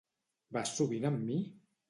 [0.57, 1.39] Vas sovint amb mi?